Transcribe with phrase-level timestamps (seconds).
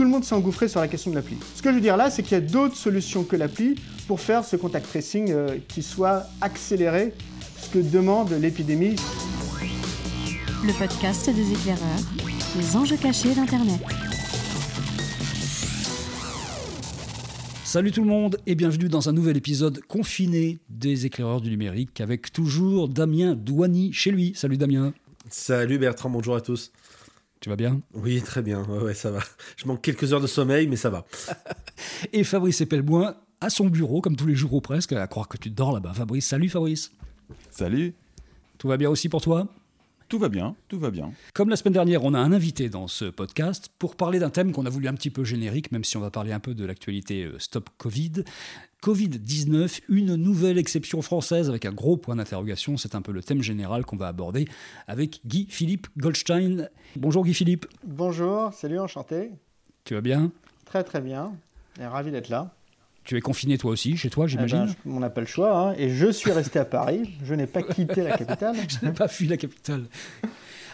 [0.00, 1.36] tout le monde s'est engouffré sur la question de l'appli.
[1.54, 3.74] Ce que je veux dire là, c'est qu'il y a d'autres solutions que l'appli
[4.08, 7.12] pour faire ce contact tracing euh, qui soit accéléré,
[7.60, 8.96] ce que demande l'épidémie.
[10.64, 12.00] Le podcast des éclaireurs,
[12.56, 13.78] les enjeux cachés d'Internet.
[17.62, 22.00] Salut tout le monde et bienvenue dans un nouvel épisode confiné des éclaireurs du numérique
[22.00, 24.32] avec toujours Damien Douani chez lui.
[24.34, 24.94] Salut Damien.
[25.28, 26.72] Salut Bertrand, bonjour à tous.
[27.40, 27.80] Tu vas bien?
[27.94, 29.20] Oui, très bien, ouais, ça va.
[29.56, 31.06] Je manque quelques heures de sommeil, mais ça va.
[32.12, 35.38] et Fabrice Epelboin à son bureau, comme tous les jours ou presque, à croire que
[35.38, 35.94] tu dors là-bas.
[35.94, 36.92] Fabrice, salut Fabrice.
[37.50, 37.94] Salut.
[38.58, 39.48] Tout va bien aussi pour toi?
[40.10, 41.12] Tout va bien, tout va bien.
[41.34, 44.50] Comme la semaine dernière, on a un invité dans ce podcast pour parler d'un thème
[44.50, 46.64] qu'on a voulu un petit peu générique, même si on va parler un peu de
[46.64, 48.24] l'actualité euh, Stop Covid.
[48.82, 52.76] Covid-19, une nouvelle exception française avec un gros point d'interrogation.
[52.76, 54.48] C'est un peu le thème général qu'on va aborder
[54.88, 56.68] avec Guy-Philippe Goldstein.
[56.96, 57.66] Bonjour Guy-Philippe.
[57.84, 59.30] Bonjour, salut, enchanté.
[59.84, 60.32] Tu vas bien?
[60.64, 61.32] Très très bien,
[61.80, 62.52] et ravi d'être là.
[63.04, 65.56] Tu es confiné toi aussi, chez toi, j'imagine eh ben, On n'a pas le choix,
[65.56, 65.74] hein.
[65.78, 67.10] et je suis resté à Paris.
[67.24, 68.56] Je n'ai pas quitté la capitale.
[68.68, 69.84] je n'ai pas fui la capitale.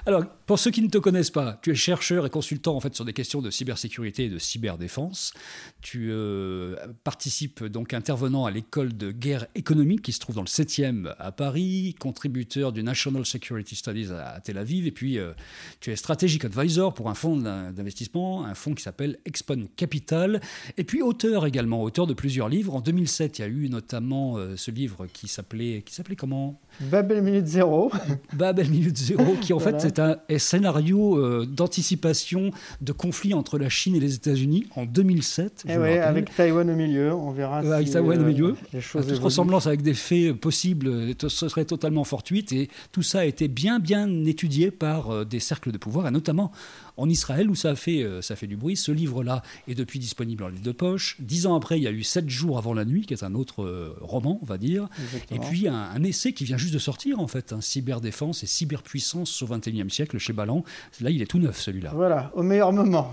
[0.09, 2.95] Alors, pour ceux qui ne te connaissent pas, tu es chercheur et consultant en fait
[2.95, 5.35] sur des questions de cybersécurité et de cyberdéfense.
[5.83, 10.47] Tu euh, participes donc intervenant à l'école de guerre économique qui se trouve dans le
[10.47, 15.33] 7e à Paris, contributeur du National Security Studies à, Tel Aviv, et puis euh,
[15.81, 20.41] tu es strategic advisor pour un fonds d'investissement, un fonds qui s'appelle Expon Capital,
[20.77, 22.77] et puis auteur également, auteur de plusieurs livres.
[22.77, 26.61] En 2007, il y a eu notamment euh, ce livre qui s'appelait qui s'appelait comment?
[26.79, 27.91] Babel Minute Zéro.
[28.35, 33.69] Babel Minute Zéro, qui en fait c'est un scénario euh, d'anticipation de conflit entre la
[33.69, 35.65] Chine et les États-Unis en 2007.
[35.67, 37.59] Et eh avec Taïwan au milieu, on verra.
[37.59, 38.57] avec Taïwan au euh, milieu.
[38.73, 42.53] Toute ressemblance avec des faits possibles, ce serait totalement fortuite.
[42.53, 46.11] Et tout ça a été bien, bien étudié par euh, des cercles de pouvoir, et
[46.11, 46.53] notamment
[46.97, 48.77] en Israël où ça a fait, euh, ça fait du bruit.
[48.77, 51.17] Ce livre-là est depuis disponible en livre de poche.
[51.21, 53.35] Dix ans après, il y a eu Sept jours avant la nuit, qui est un
[53.35, 54.89] autre euh, roman, on va dire.
[55.31, 59.43] Et puis un, essai qui vient juste de sortir, en fait, un cyberdéfense et cyberpuissance
[59.43, 60.65] au XXIe siècle chez Ballant.
[61.01, 61.91] Là, il est tout neuf, celui-là.
[61.95, 63.13] Voilà, au meilleur moment,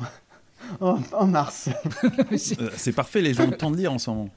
[0.80, 1.70] en, mars.
[2.60, 4.30] Euh, c'est parfait, les gens ont le temps de lire en ce moment.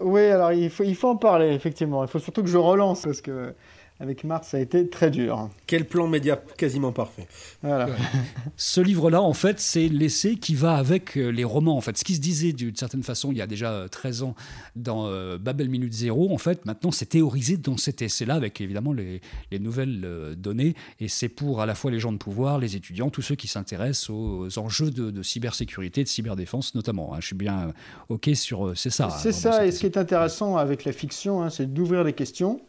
[0.00, 2.02] Oui, alors il faut, il faut en parler, effectivement.
[2.04, 3.54] Il faut surtout que je relance, parce que
[4.00, 5.48] avec Mars, ça a été très dur.
[5.68, 7.28] Quel plan média quasiment parfait.
[7.62, 7.88] Voilà.
[8.56, 11.76] Ce livre-là, en fait, c'est l'essai qui va avec euh, les romans.
[11.76, 14.26] En fait, ce qui se disait d'une certaine façon il y a déjà 13 euh,
[14.26, 14.34] ans
[14.74, 18.92] dans euh, Babel Minute Zéro, en fait, maintenant c'est théorisé dans cet essai-là avec évidemment
[18.92, 19.20] les,
[19.60, 20.74] nouvelles données.
[20.98, 23.46] Et c'est pour à la fois les gens de pouvoir, les étudiants, tous ceux qui
[23.46, 27.14] s'intéressent aux enjeux de, cybersécurité, de cyberdéfense notamment.
[27.14, 27.18] Hein.
[27.20, 27.72] Je suis bien
[28.08, 28.76] OK sur.
[28.76, 29.10] C'est ça.
[29.10, 29.64] C'est ça.
[29.64, 32.60] Et ce qui est intéressant avec la fiction, hein, c'est d'ouvrir des questions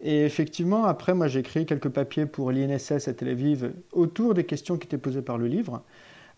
[0.00, 4.44] et effectivement, après, moi, j'ai écrit quelques papiers pour l'INSS à Tel Aviv autour des
[4.44, 5.82] questions qui étaient posées par le livre.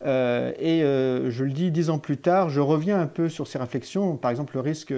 [0.05, 3.49] Euh, et euh, je le dis dix ans plus tard, je reviens un peu sur
[3.49, 4.95] ces réflexions, par exemple le risque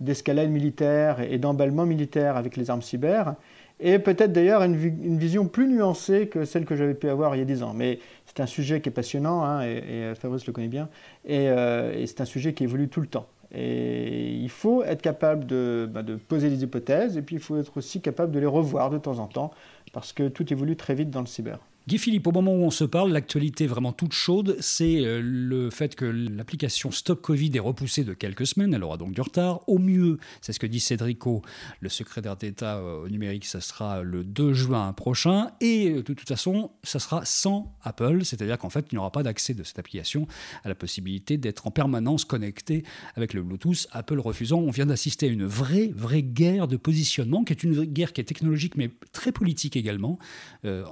[0.00, 3.34] d'escalade militaire et d'emballement militaire avec les armes cyber,
[3.80, 7.42] et peut-être d'ailleurs une, vision plus nuancée que celle que j'avais pu avoir il y
[7.42, 7.72] a dix ans.
[7.74, 10.90] Mais c'est un sujet qui est passionnant, hein, et, Fabrice le connaît bien,
[11.30, 13.26] euh, et c'est un sujet qui évolue tout le temps.
[13.54, 15.44] Et il faut être capable
[15.88, 18.90] bah, de, poser des hypothèses et puis il faut être aussi capable de les revoir
[18.90, 19.50] de temps en temps
[19.92, 21.58] parce que tout évolue très vite dans le cyber.
[21.88, 25.68] Guy Philippe, au moment où on se parle, l'actualité vraiment toute chaude, c'est euh, le
[25.68, 28.72] fait que l'application Stop Covid est repoussée de quelques semaines.
[28.72, 29.68] Elle aura donc du retard.
[29.68, 31.42] Au mieux, c'est ce que dit Cédrico,
[31.80, 35.50] le secrétaire d'État euh, au numérique, ça sera le 2 juin prochain.
[35.60, 39.10] Et euh, de toute façon, ça sera sans Apple, c'est-à-dire qu'en fait, il n'y aura
[39.10, 40.28] pas d'accès de cette application
[40.62, 42.84] à la possibilité d'être en permanence connecté
[43.16, 43.88] avec le Bluetooth.
[43.90, 47.84] Apple refusant, on vient d'assister à une vraie, vraie guerre de positionnement, qui est une
[47.86, 50.20] guerre qui est technologique mais très politique également,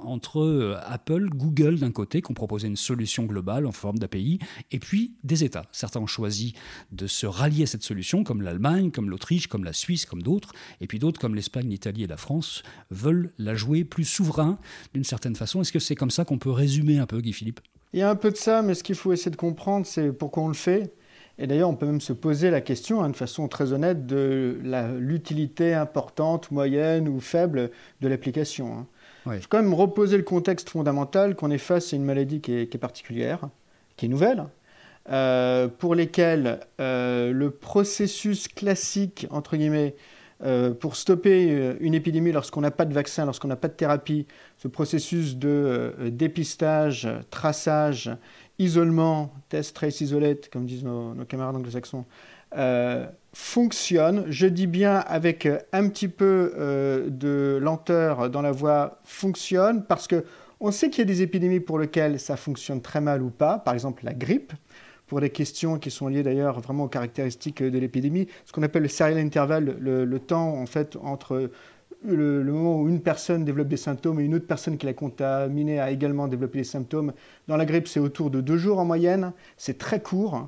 [0.03, 4.39] entre Apple, Google d'un côté, qui ont proposé une solution globale en forme d'API,
[4.71, 5.65] et puis des États.
[5.71, 6.53] Certains ont choisi
[6.91, 10.53] de se rallier à cette solution, comme l'Allemagne, comme l'Autriche, comme la Suisse, comme d'autres,
[10.79, 14.57] et puis d'autres, comme l'Espagne, l'Italie et la France, veulent la jouer plus souverain
[14.93, 15.61] d'une certaine façon.
[15.61, 17.59] Est-ce que c'est comme ça qu'on peut résumer un peu, Guy Philippe?
[17.93, 20.11] Il y a un peu de ça, mais ce qu'il faut essayer de comprendre, c'est
[20.13, 20.93] pourquoi on le fait.
[21.37, 24.59] Et d'ailleurs, on peut même se poser la question, hein, de façon très honnête, de
[24.99, 28.77] l'utilité importante, moyenne ou faible de l'application.
[28.77, 28.87] Hein.
[29.27, 32.53] Il faut quand même reposer le contexte fondamental qu'on est face à une maladie qui
[32.53, 33.49] est, particulière,
[33.95, 34.45] qui est nouvelle,
[35.09, 39.95] euh, pour lesquelles euh, le processus classique, entre guillemets,
[40.43, 44.25] euh, pour stopper une épidémie lorsqu'on n'a pas de vaccin, lorsqu'on n'a pas de thérapie,
[44.57, 48.09] ce processus de dépistage, traçage,
[48.57, 52.05] isolement, test, trace, isolate, comme disent nos, nos camarades anglo-saxons,
[53.33, 58.99] fonctionne, je dis bien avec euh, un petit peu euh, de lenteur dans la voix,
[59.03, 60.25] fonctionne parce que
[60.59, 63.57] on sait qu'il y a des épidémies pour lesquelles ça fonctionne très mal ou pas,
[63.57, 64.53] par exemple la grippe,
[65.07, 68.83] pour des questions qui sont liées d'ailleurs vraiment aux caractéristiques de l'épidémie, ce qu'on appelle
[68.83, 71.49] le serial interval, le, temps en fait entre
[72.05, 75.79] le, moment où une personne développe des symptômes et une autre personne qui l'a contaminée
[75.79, 77.13] a également développé des symptômes.
[77.47, 80.47] Dans la grippe, c'est autour de deux jours en moyenne, c'est très court.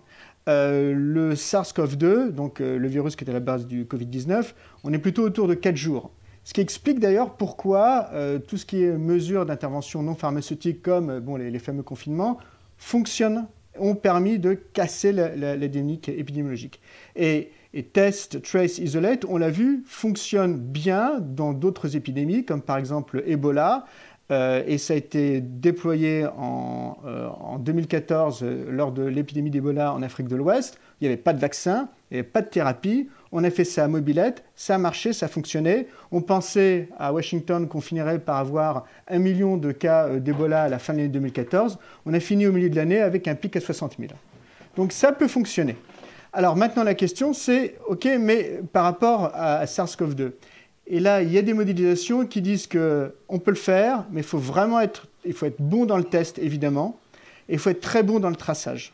[0.50, 4.54] Euh, le SARS-CoV-2, donc euh, le virus qui est à la base du Covid-19,
[4.84, 6.12] on est plutôt autour de quatre jours.
[6.44, 11.22] Ce qui explique d'ailleurs pourquoi euh, tout ce qui est mesures d'intervention non pharmaceutique comme
[11.22, 12.38] bon, les, fameux confinements
[12.78, 13.48] fonctionnent
[13.80, 16.82] ont permis de casser la, la, épidémiologique.
[17.16, 22.78] Et, et, Test, Trace, Isolate, on l'a vu, fonctionne bien dans d'autres épidémies, comme par
[22.78, 23.86] exemple Ebola,
[24.32, 29.94] euh, et ça a été déployé en, euh, en 2014 euh, lors de l'épidémie d'Ebola
[29.94, 30.80] en Afrique de l'Ouest.
[31.02, 33.10] Il n'y avait pas de vaccin, il n'y avait pas de thérapie.
[33.34, 35.88] On a fait ça à mobilette, ça a marché, ça a fonctionné.
[36.12, 40.80] On pensait à Washington qu'on finirait par avoir un million de cas d'Ebola à la
[40.80, 41.78] fin de l'année 2014.
[42.06, 44.12] On a fini au milieu de l'année avec un pic à 60 000.
[44.78, 45.76] Donc ça peut fonctionner.
[46.32, 50.32] Alors maintenant la question c'est, ok, mais par rapport à SARS-CoV-2,
[50.88, 54.26] et là, il y a des modélisations qui disent qu'on peut le faire, mais il
[54.26, 57.00] faut vraiment être, il faut être bon dans le test, évidemment,
[57.48, 58.94] et il faut être très bon dans le traçage.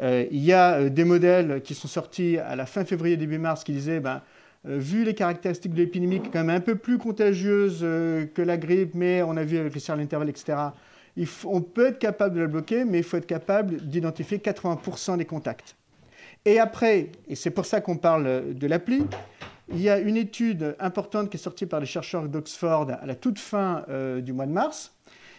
[0.00, 3.38] Euh, il y a euh, des modèles qui sont sortis à la fin février, début
[3.38, 4.22] mars, qui disaient, ben,
[4.68, 8.94] euh, vu les caractéristiques de l'épidémie, quand même un peu plus contagieuse que la grippe,
[8.94, 10.58] mais on a vu avec les serres intervalles, etc.,
[11.44, 15.26] on peut être capable de la bloquer, mais il faut être capable d'identifier 80% des
[15.26, 15.74] contacts.
[16.46, 19.04] Et après, et c'est pour ça qu'on parle de l'appli,
[19.72, 23.14] il y a une étude importante qui est sortie par les chercheurs d'Oxford à la
[23.14, 24.94] toute fin euh, du mois de mars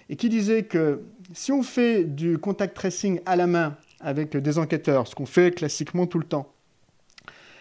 [0.09, 1.01] et qui disait que
[1.33, 5.51] si on fait du contact tracing à la main avec des enquêteurs, ce qu'on fait
[5.51, 6.51] classiquement tout le temps,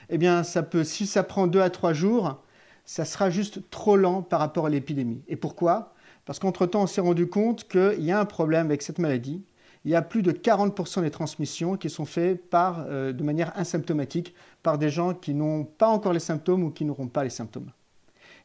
[0.08, 2.42] eh bien, ça peut, si ça prend deux à trois jours,
[2.84, 5.22] ça sera juste trop lent par rapport à l'épidémie.
[5.28, 5.94] Et pourquoi?
[6.24, 9.42] Parce qu'entre-temps, on s'est rendu compte qu'il y a un problème avec cette maladie
[9.84, 13.52] il y a plus de 40% des transmissions qui sont faites par, euh, de manière
[13.58, 17.30] asymptomatique par des gens qui n'ont pas encore les symptômes ou qui n'auront pas les
[17.30, 17.70] symptômes.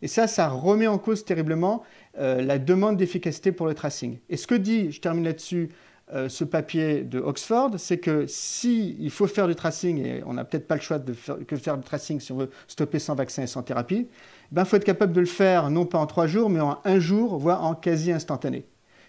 [0.01, 1.83] Et ça, ça remet en cause terriblement
[2.19, 4.19] euh, la demande d'efficacité pour le tracing.
[4.29, 5.69] Et ce que dit, je termine là-dessus,
[6.13, 10.33] euh, ce papier de Oxford, c'est que si il faut faire du tracing, et on
[10.33, 12.99] n'a peut-être pas le choix de faire, que faire du tracing si on veut stopper
[12.99, 14.07] sans vaccin et sans thérapie,
[14.51, 16.79] il ben, faut être capable de le faire non pas en trois jours, mais en
[16.85, 18.65] un jour, voire en quasi instantané.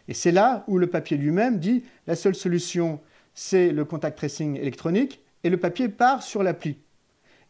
[0.08, 3.00] Et c'est là où le papier lui-même dit la seule solution,
[3.35, 6.79] c'est le contact tracing électronique, et le papier part sur l'appli.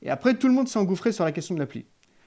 [0.03, 1.87] Et après, tout le monde s'est engouffré sur la question de l'appli.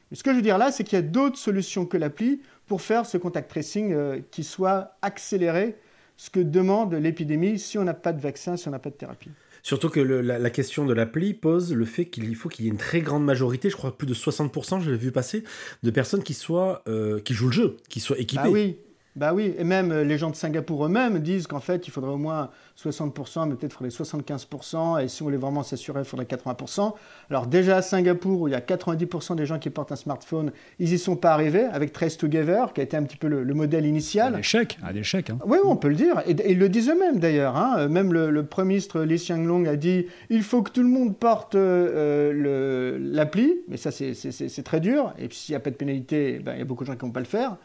[0.09, 2.41] Mais ce que je veux dire là, c'est qu'il y a d'autres solutions que l'appli
[2.65, 5.77] pour faire ce contact tracing euh, qui soit accéléré,
[6.17, 8.95] ce que demande l'épidémie si on n'a pas de vaccin, si on n'a pas de
[8.95, 9.29] thérapie.
[9.61, 12.77] Surtout que la, question de l'appli pose le fait qu'il faut qu'il y ait une
[12.77, 15.43] très grande majorité, je crois plus de 60%, je l'ai vu passer,
[15.83, 18.41] de personnes qui soient euh, qui jouent le jeu, qui soient équipées.
[18.45, 18.79] Ah oui,
[19.19, 22.13] bah oui, et même euh, les gens de Singapour eux-mêmes disent qu'en fait, il faudrait
[22.13, 22.51] au moins
[22.81, 26.93] 60%, mais peut-être il faudrait 75%, et si on voulait vraiment s'assurer, il faudrait 80%.
[27.29, 30.53] Alors déjà à Singapour, où il y a 90% des gens qui portent un smartphone,
[30.79, 33.53] ils y sont pas arrivés, avec Trace Together, qui a été un petit peu le,
[33.53, 34.35] modèle initial.
[34.35, 35.31] Un échec, un échec.
[35.31, 35.39] Hein.
[35.45, 37.57] Oui, on peut le dire, et, ils le disent eux-mêmes d'ailleurs.
[37.57, 37.89] Hein.
[37.89, 41.55] Même le, Premier ministre Lee Hsien-Long a dit, il faut que tout le monde porte
[41.55, 46.39] euh, l'appli, mais ça c'est très dur, et puis s'il n'y a pas de pénalité,
[46.39, 47.57] ben, il y a beaucoup de gens qui ne vont pas le faire.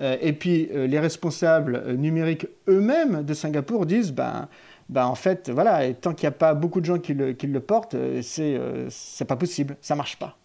[0.00, 4.48] Euh, et puis euh, les responsables euh, numériques eux-mêmes de Singapour disent ben,
[4.88, 7.46] ben en fait, voilà, tant qu'il n'y a pas beaucoup de gens qui le, qui
[7.46, 10.36] le portent, c'est pas possible, ça marche pas.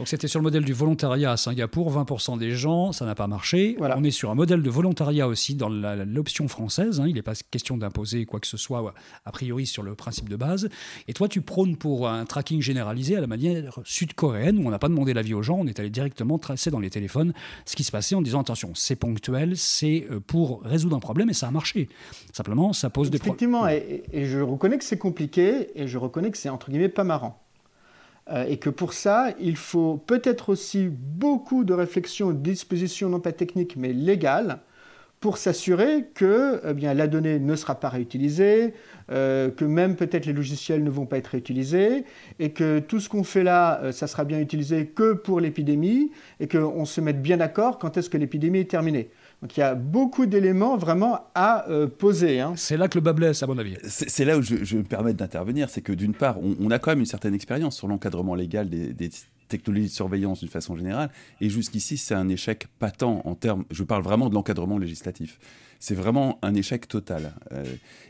[0.00, 3.26] Donc c'était sur le modèle du volontariat à Singapour, 20% des gens, ça n'a pas
[3.26, 3.76] marché.
[3.78, 7.00] On est sur un modèle de volontariat aussi dans l'option française.
[7.00, 7.04] Hein.
[7.06, 8.94] Il n'est pas question d'imposer quoi que ce soit,
[9.26, 10.70] a priori, sur le principe de base.
[11.06, 14.78] Et toi, tu prônes pour un tracking généralisé à la manière sud-coréenne, où on n'a
[14.78, 17.34] pas demandé l'avis aux gens, on est allé directement tracer dans les téléphones
[17.66, 21.28] ce qui se passait en disant attention, c'est ponctuel, c'est euh, pour résoudre un problème,
[21.28, 21.90] et ça a marché.
[22.32, 23.34] Simplement, ça pose des problèmes.
[23.34, 26.88] Effectivement, et, et je reconnais que c'est compliqué, et je reconnais que c'est entre guillemets
[26.88, 27.38] pas marrant.
[28.30, 33.20] Euh, et que pour ça, il faut peut-être aussi beaucoup de réflexion, de dispositions non
[33.20, 34.60] pas techniques mais légales
[35.20, 38.72] pour s'assurer que eh bien, la donnée ne sera pas réutilisée,
[39.10, 42.04] euh, que même peut-être les logiciels ne vont pas être réutilisés,
[42.38, 46.10] et que tout ce qu'on fait là, euh, ça sera bien utilisé que pour l'épidémie,
[46.40, 49.10] et qu'on se mette bien d'accord quand est-ce que l'épidémie est terminée.
[49.42, 52.40] Donc il y a beaucoup d'éléments vraiment à euh, poser.
[52.40, 52.54] Hein.
[52.56, 53.76] C'est là que le bas blesse, à mon avis.
[53.84, 57.00] C'est là où je, me permets d'intervenir, c'est que d'une part, on, a quand même
[57.00, 59.10] une certaine expérience sur l'encadrement légal des,
[59.48, 63.82] technologies de surveillance d'une façon générale, et jusqu'ici, c'est un échec patent en termes, je
[63.82, 65.40] parle vraiment de l'encadrement législatif.
[65.80, 67.32] C'est vraiment un échec total.
[67.50, 67.64] Euh,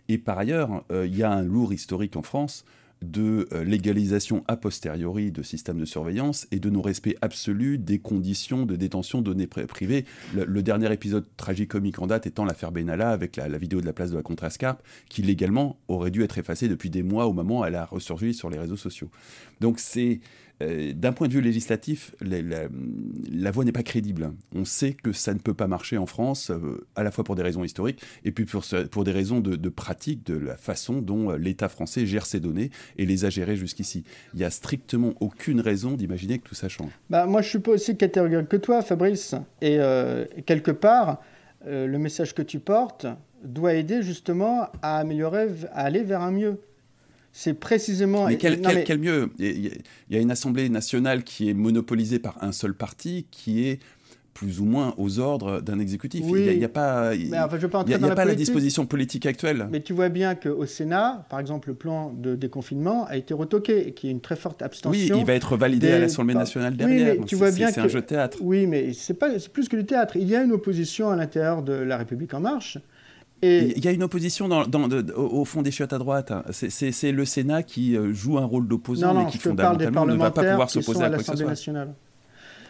[0.08, 2.66] et par ailleurs, euh, il y a un lourd historique en France
[3.02, 8.66] de euh, légalisation a posteriori de systèmes de surveillance et de non-respect absolu des conditions
[8.66, 10.04] de détention données privées.
[10.34, 14.10] Le, dernier épisode tragicomique en date étant l'affaire Benalla avec la, vidéo de la place
[14.10, 17.64] de la Contrascarpe, qui légalement aurait dû être effacée depuis des mois au moment où
[17.64, 19.10] elle a ressurgi sur les réseaux sociaux.
[19.60, 20.20] Donc c'est
[20.62, 24.32] euh, d'un point de vue législatif, la, voie n'est pas crédible.
[24.54, 27.34] On sait que ça ne peut pas marcher en France, euh, à la fois pour
[27.34, 31.36] des raisons historiques et puis pour, des raisons de, pratique de la façon dont euh,
[31.36, 34.04] l'État français gère ses données et les a gérées jusqu'ici.
[34.34, 36.90] Il n'y a strictement aucune raison d'imaginer que tout ça change.
[37.08, 39.34] Bah, moi, je suis pas aussi catégorique que toi, Fabrice.
[39.62, 39.78] Et
[40.46, 41.20] quelque part,
[41.66, 43.06] le message que tu portes
[43.42, 46.60] doit aider justement à améliorer, à aller vers un mieux.
[47.32, 48.26] C'est précisément.
[48.26, 48.58] Mais quel,
[48.98, 49.30] mieux?
[49.38, 49.70] Il
[50.10, 53.78] y a une Assemblée nationale qui est monopolisée par un seul parti, qui est
[54.34, 56.24] plus ou moins aux ordres d'un exécutif.
[56.26, 59.68] Il n'y a, pas, il, a, pas la, disposition politique actuelle.
[59.70, 63.88] Mais tu vois bien qu'au Sénat, par exemple, le plan de déconfinement a été retoqué
[63.88, 65.16] et qu'il y a une très forte abstention.
[65.16, 67.16] Oui, il va être validé à l'Assemblée nationale derrière.
[67.18, 68.38] Oui, tu vois bien c'est un jeu de théâtre.
[68.40, 69.14] Oui, mais c'est
[69.52, 70.16] plus que du théâtre.
[70.16, 72.78] Il y a une opposition à l'intérieur de la République en marche.
[73.42, 74.64] Il y a une opposition dans,
[75.16, 76.32] au fond des chiottes à droite.
[76.50, 80.44] C'est le Sénat qui euh, joue un rôle d'opposant et qui fondamentalement ne va pas
[80.44, 81.46] pouvoir s'opposer à, quoi que ce soit.
[81.46, 81.94] Nationale.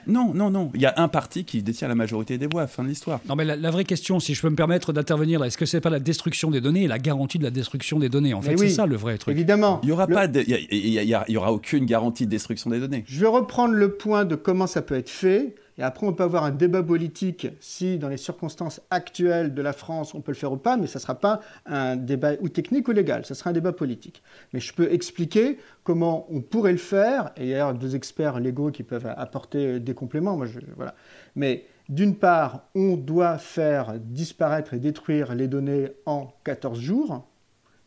[0.06, 0.70] Non, non, non.
[0.74, 2.66] Il y a un parti qui détient la majorité des voix.
[2.66, 3.20] Fin de l'histoire.
[3.28, 5.90] Non, mais la, vraie question, si je peux me permettre d'intervenir, est-ce que c'est pas
[5.90, 8.68] la destruction des données et la garantie de la destruction des données En fait, c'est
[8.68, 9.34] ça le vrai truc.
[9.34, 9.80] Évidemment.
[9.82, 13.04] Il y aura pas, il y, aura aucune garantie de destruction des données.
[13.06, 15.54] Je vais reprendre le point de comment ça peut être fait.
[15.80, 19.72] Et après, on peut avoir un débat politique si, dans les circonstances actuelles de la
[19.72, 22.50] France, on peut le faire ou pas, mais ça ne sera pas un débat ou
[22.50, 24.22] technique ou légal, ça sera un débat politique.
[24.52, 28.40] Mais je peux expliquer comment on pourrait le faire, et il y a deux experts
[28.40, 30.36] légaux qui peuvent apporter des compléments.
[30.36, 30.94] Moi, voilà.
[31.34, 37.26] Mais d'une part, on doit faire disparaître et détruire les données en 14 jours.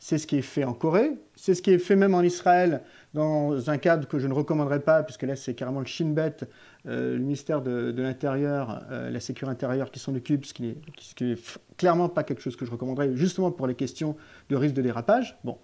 [0.05, 2.81] C'est ce qui est fait en Corée, c'est ce qui est fait même en Israël
[3.13, 6.39] dans un cadre que je ne recommanderais pas, puisque là c'est carrément le Shin Bet
[6.87, 10.75] euh, le ministère de, l'Intérieur, euh, la sécurité intérieure qui s'en occupe, ce qui
[11.21, 11.37] n'est
[11.77, 14.17] clairement pas quelque chose que je recommanderais, justement pour les questions
[14.49, 15.37] de risque de dérapage.
[15.45, 15.57] Bon.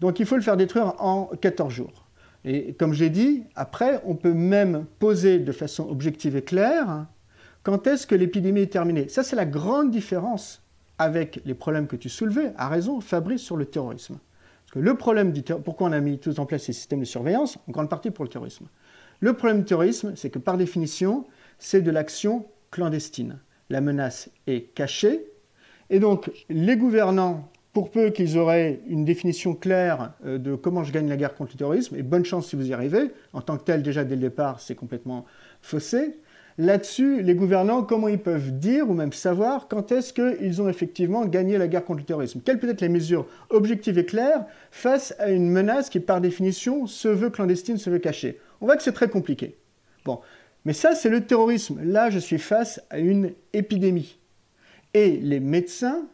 [0.00, 2.08] Donc il faut le faire détruire en 14 jours.
[2.44, 7.06] Et comme j'ai dit, après, on peut même poser de façon objective et claire
[7.62, 9.08] quand est-ce que l'épidémie est terminée.
[9.08, 10.63] Ça, c'est la grande différence
[10.98, 14.18] avec les problèmes que tu soulevais, à raison, Fabrice, sur le terrorisme.
[14.64, 17.00] Parce que le problème du terrorisme, pourquoi on a mis tout en place ces systèmes
[17.00, 17.58] de surveillance?
[17.68, 18.66] En grande partie pour le terrorisme.
[19.20, 21.26] Le problème du terrorisme, c'est que par définition,
[21.58, 23.38] c'est de l'action clandestine.
[23.70, 25.24] La menace est cachée.
[25.90, 30.92] Et donc, les gouvernants, pour peu qu'ils auraient une définition claire euh, de comment je
[30.92, 33.56] gagne la guerre contre le terrorisme, et bonne chance si vous y arrivez, en tant
[33.58, 35.24] que tel, déjà dès le départ, c'est complètement
[35.60, 36.18] faussé.
[36.56, 41.24] Là-dessus, les gouvernants, comment ils peuvent dire ou même savoir quand est-ce qu'ils ont effectivement
[41.26, 42.40] gagné la guerre contre le terrorisme?
[42.44, 46.86] Quelles peuvent être les mesures objectives et claires face à une menace qui, par définition,
[46.86, 48.38] se veut clandestine, se veut cachée?
[48.60, 49.56] On voit que c'est très compliqué.
[50.04, 50.20] Bon,
[50.64, 51.80] mais ça, c'est le terrorisme.
[51.82, 54.18] Là, je suis face à une épidémie.
[54.94, 56.06] Et les médecins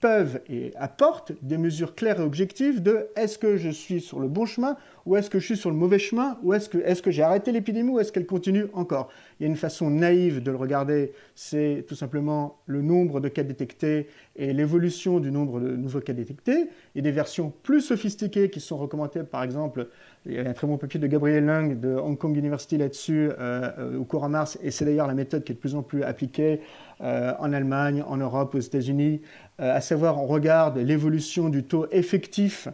[0.00, 4.28] peuvent et apportent des mesures claires et objectives de est-ce que je suis sur le
[4.28, 4.76] bon chemin
[5.06, 7.22] ou est-ce que je suis sur le mauvais chemin ou est-ce que, est que j'ai
[7.22, 9.08] arrêté l'épidémie ou est-ce qu'elle continue encore?
[9.38, 13.28] Il y a une façon naïve de le regarder, c'est tout simplement le nombre de
[13.28, 16.68] cas détectés et l'évolution du nombre de nouveaux cas détectés.
[16.96, 19.88] A des versions plus sophistiquées qui sont recommandées, par exemple,
[20.26, 23.30] il y a un très bon papier de Gabriel Lung de Hong Kong University là-dessus
[23.30, 25.74] euh, euh, au cours en mars, et c'est d'ailleurs la méthode qui est de plus
[25.74, 26.60] en plus appliquée
[27.00, 29.22] euh, en Allemagne, en Europe, aux États-Unis,
[29.60, 32.68] à savoir on regarde l'évolution du taux effectif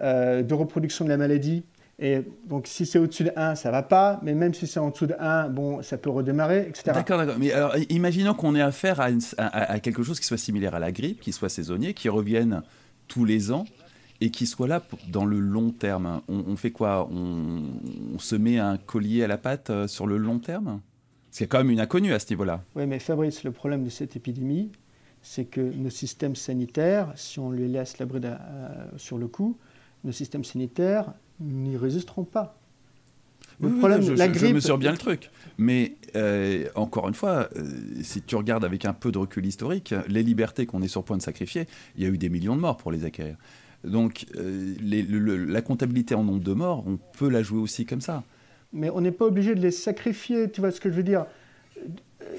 [0.00, 1.64] de reproduction de la maladie.
[1.98, 4.90] Et donc, si c'est au-dessus de 1, ça va pas, mais même si c'est en
[4.90, 6.90] dessous de 1, bon, ça peut redémarrer, etc.
[6.92, 7.36] D'accord, d'accord.
[7.38, 10.90] Mais alors, imaginons qu'on ait affaire à, à, quelque chose qui soit similaire à la
[10.90, 12.62] grippe, qui soit saisonnier, qui revienne
[13.06, 13.64] tous les ans
[14.20, 16.20] et qui soit là dans le long terme.
[16.28, 17.08] On, fait quoi?
[17.12, 20.80] On, se met un collier à la patte euh, sur le long terme?
[21.30, 22.62] C'est quand même une inconnue à ce niveau-là.
[22.74, 24.70] Oui, mais Fabrice, le problème de cette épidémie,
[25.24, 29.56] c'est que nos systèmes sanitaires, si on les laisse la bride euh, sur le coup,
[30.04, 32.58] nos systèmes sanitaires n'y résisteront pas.
[33.58, 34.48] Le problème, je, la grippe...
[34.48, 35.30] je, mesure bien le truc.
[35.56, 37.48] Mais euh, encore une fois,
[38.02, 41.16] si tu regardes avec un peu de recul historique, les libertés qu'on est sur point
[41.16, 41.66] de sacrifier,
[41.96, 43.36] il y a eu des millions de morts pour les acquérir.
[43.82, 44.74] Donc euh,
[45.48, 48.24] la comptabilité en nombre de morts, on peut la jouer aussi comme ça.
[48.72, 51.26] Mais on n'est pas obligé de les sacrifier, tu vois ce que je veux dire?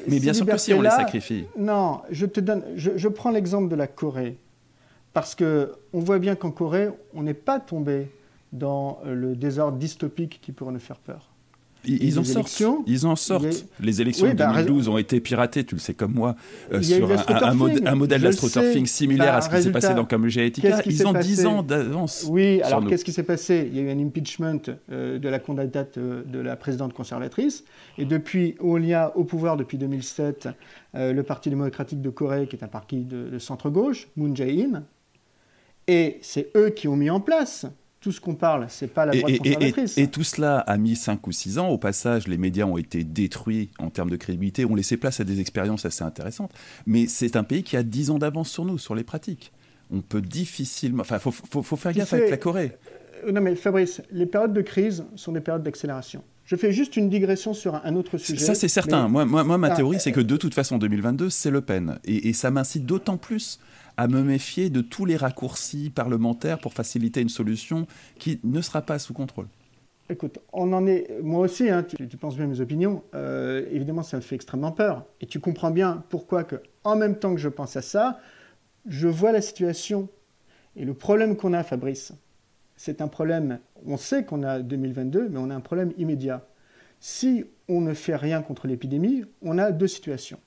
[0.08, 1.46] Mais bien sûr que si, on les sacrifie.
[1.58, 4.38] Non, je, te donne, je, prends l'exemple de la Corée.
[5.14, 8.10] Parce qu'on voit bien qu'en Corée, on n'est pas tombé
[8.52, 11.30] dans le désordre dystopique qui pourrait nous faire peur.
[11.88, 12.64] Ils, en sortent.
[12.88, 13.66] Ils en sortent.
[13.80, 16.36] Les élections de 2012 bah, ont été piratées, tu le sais comme moi,
[16.72, 20.82] euh, sur un, modèle d'astroturfing similaire à ce qui s'est passé dans Analytica.
[20.86, 22.26] Ils ont 10 ans d'avance.
[22.30, 23.70] Oui, alors qu'est-ce qui s'est passé?
[23.72, 24.62] Il y a eu un impeachment
[24.92, 27.64] euh, de la candidate euh, de la présidente conservatrice.
[27.98, 30.50] Et depuis, on y a au pouvoir depuis 2007
[30.94, 34.84] le Parti démocratique de Corée, qui est un parti de, de centre-gauche, Moon Jae-in.
[35.88, 37.66] Et c'est eux qui ont mis en place
[38.06, 39.98] tout ce qu'on parle, c'est pas la droite et, conservatrice.
[39.98, 41.70] Et, tout cela a mis 5 ou 6 ans.
[41.70, 45.24] Au passage, les médias ont été détruits en termes de crédibilité, ont laissé place à
[45.24, 46.52] des expériences assez intéressantes.
[46.86, 49.52] Mais c'est un pays qui a 10 ans d'avance sur nous, sur les pratiques.
[49.90, 51.02] On peut difficilement...
[51.02, 51.32] Enfin, il
[51.64, 52.78] faut, faire gaffe avec la Corée.
[53.26, 56.24] Euh, non mais Fabrice, les périodes de crise sont des périodes d'accélération.
[56.46, 58.38] Je fais juste une digression sur un autre sujet.
[58.38, 59.08] Ça, c'est certain.
[59.08, 61.98] Moi, moi, ma ah, théorie, c'est que de toute façon, 2022, c'est Le Pen.
[62.06, 63.60] Et, et ça m'incite d'autant plus
[63.98, 67.88] à me méfier de tous les raccourcis parlementaires pour faciliter une solution
[68.20, 69.48] qui ne sera pas sous contrôle.
[70.08, 74.18] Écoute, on en est, moi aussi, hein, tu, penses bien mes opinions, euh, évidemment ça
[74.18, 75.04] me fait extrêmement peur.
[75.20, 78.20] Et tu comprends bien pourquoi que, en même temps que je pense à ça,
[78.86, 80.08] je vois la situation.
[80.76, 82.14] Et le problème qu'on a, Fabrice,
[82.76, 86.46] c'est un problème, on sait qu'on a 2022, mais on a un problème immédiat.
[87.00, 90.40] Si on ne fait rien contre l'épidémie, on a deux situations.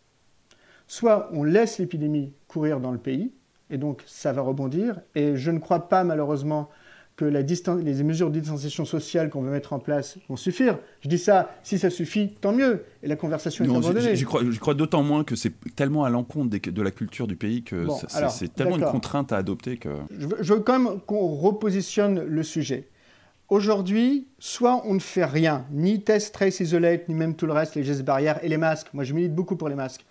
[0.87, 3.33] Soit on laisse l'épidémie courir dans le pays,
[3.71, 5.01] et donc ça va rebondir.
[5.15, 6.69] Et je ne crois pas malheureusement
[7.19, 10.79] que la les mesures de distanciation sociale qu'on veut mettre en place vont suffire.
[11.01, 12.85] Je dis ça, si ça suffit, tant mieux.
[13.03, 14.15] Et la conversation est abandonnée.
[14.23, 17.65] Crois, je crois d'autant moins que c'est tellement à l'encontre de la culture du pays
[17.65, 17.89] que
[18.31, 19.89] c'est tellement une contrainte à adopter que...
[20.17, 22.89] Je veux, je veux quand même qu'on repositionne le sujet.
[23.49, 27.75] Aujourd'hui, soit on ne fait rien, ni test, trace, isolate, ni même tout le reste,
[27.75, 28.89] les gestes barrières et les masques.
[28.93, 30.05] Moi, je milite beaucoup pour les masques.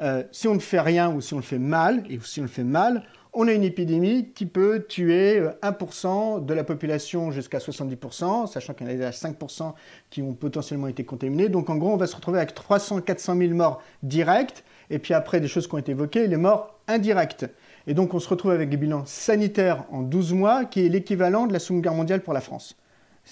[0.00, 2.44] Euh, si on ne fait rien ou si on le fait mal, et si on
[2.44, 3.02] le fait mal,
[3.34, 8.74] on a une épidémie qui peut tuer 1% euh, de la population jusqu'à 70%, sachant
[8.74, 9.72] qu'il y en a déjà 5%
[10.10, 11.48] qui ont potentiellement été contaminés.
[11.48, 15.40] Donc en gros, on va se retrouver avec 300-400 000 morts directs, et puis après
[15.40, 17.46] des choses qui ont été évoquées, les morts indirectes.
[17.86, 21.46] Et donc on se retrouve avec des bilans sanitaires en 12 mois, qui est l'équivalent
[21.46, 22.76] de la Seconde Guerre mondiale pour la France,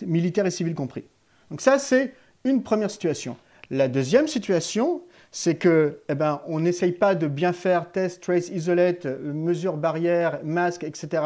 [0.06, 1.04] militaire et civil compris.
[1.50, 2.14] Donc ça, c'est
[2.44, 3.36] une première situation.
[3.70, 8.48] La deuxième situation, c'est que, eh ben, on n'essaye pas de bien faire test, trace,
[8.48, 11.22] isolate, euh, mesures barrières, masques, etc.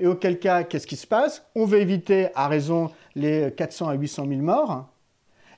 [0.00, 1.44] Et auquel cas, qu'est-ce qui se passe?
[1.54, 4.88] On veut éviter, à raison, les 400 à 800 000 morts.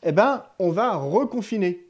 [0.02, 1.86] Eh ben, on va reconfiner.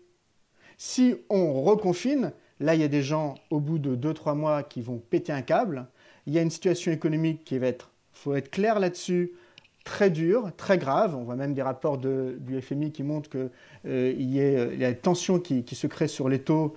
[0.78, 4.82] Si on reconfine, là, il y a des gens, au bout de 2-3 mois, qui
[4.82, 5.86] vont péter un câble.
[6.26, 9.32] Il y a une situation économique qui va être, faut être clair là-dessus,
[9.86, 11.14] très dur, très grave.
[11.14, 13.50] On voit même des rapports du FMI qui montrent qu'il
[13.86, 16.74] euh, y, a des tensions qui, se créent sur les taux.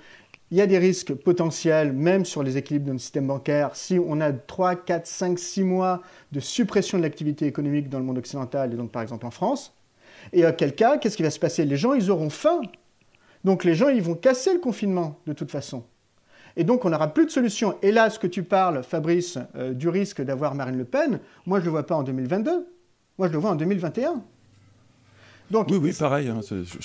[0.52, 4.00] Il y a des risques potentiels, même sur les équilibres de notre système bancaire, si
[4.00, 8.20] on a 3, 4, 5, 6 mois de suppression de l'activité économique dans le monde
[8.20, 9.76] occidental, et donc par exemple en France.
[10.32, 11.66] Et à quel cas, qu'est-ce qui va se passer?
[11.66, 12.62] Les gens, ils auront faim.
[13.44, 15.84] Donc les gens, ils vont casser le confinement, de toute façon.
[16.56, 17.76] Et donc, on n'aura plus de solution.
[17.82, 21.60] Et là, ce que tu parles, Fabrice, euh, du risque d'avoir Marine Le Pen, moi,
[21.60, 22.68] je ne le vois pas en 2022.
[23.20, 24.24] Moi, je le vois en 2021.
[25.52, 26.30] Donc, oui, oui, pareil.
[26.30, 26.40] Hein,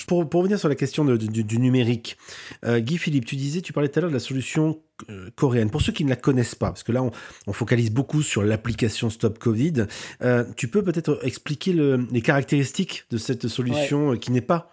[0.05, 2.17] pour, pour, revenir sur la question du, numérique,
[2.65, 5.69] euh, Guy Philippe, tu disais, tu parlais tout à l'heure de la solution euh, coréenne.
[5.69, 7.03] Pour ceux qui ne la connaissent pas, parce que là,
[7.47, 9.85] on, focalise beaucoup sur l'application Stop Covid,
[10.23, 14.71] euh, tu peux peut-être expliquer les caractéristiques de cette solution qui n'est pas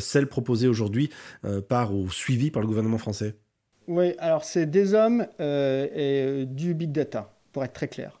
[0.00, 1.10] celle proposée aujourd'hui
[1.68, 3.36] par ou suivie par le gouvernement français?
[3.88, 8.19] Oui, alors c'est des hommes et du big data, pour être très clair.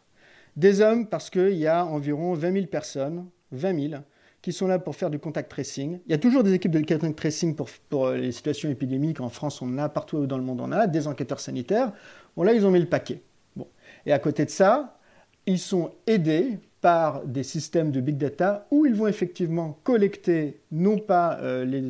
[0.56, 4.02] Des hommes parce qu'il y a environ 20 000 personnes, 20 000,
[4.42, 6.00] qui sont là pour faire du contact tracing.
[6.06, 9.20] Il y a toujours des équipes de contact tracing pour, pour les situations épidémiques.
[9.20, 11.92] En France, on en a, partout dans le monde, on a, des enquêteurs sanitaires.
[12.36, 13.22] Bon, là, ils ont mis le paquet.
[13.54, 13.66] Bon.
[14.06, 14.98] Et à côté de ça,
[15.46, 20.98] ils sont aidés par des systèmes de big data où ils vont effectivement collecter non
[20.98, 21.82] pas euh, les,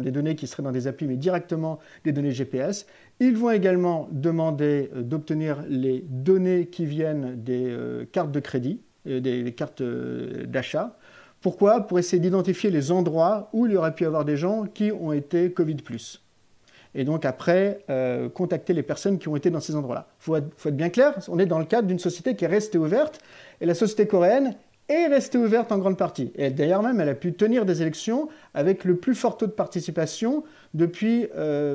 [0.00, 2.86] des données qui seraient dans des applis, mais directement des données GPS.
[3.18, 8.80] Ils vont également demander euh, d'obtenir les données qui viennent des euh, cartes de crédit,
[9.04, 10.98] des, cartes d'achat.
[11.40, 11.86] Pourquoi?
[11.86, 14.90] Pour essayer d'identifier les endroits où il y aurait pu y avoir des gens qui
[14.90, 15.74] ont été Covid⁇
[16.96, 17.84] et donc après
[18.34, 20.08] contacter les personnes qui ont été dans ces endroits-là.
[20.20, 22.48] Il faut, faut, être bien clair, on est dans le cadre d'une société qui est
[22.48, 23.20] restée ouverte
[23.60, 24.56] et la société coréenne
[24.88, 26.32] est restée ouverte en grande partie.
[26.36, 29.52] Et d'ailleurs même, elle a pu tenir des élections avec le plus fort taux de
[29.52, 31.26] participation depuis